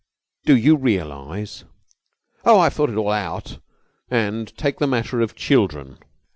[0.45, 1.63] Do you realise...?"
[2.43, 3.59] "Oh, I've thought it all out."
[4.09, 5.99] "And take the matter of children.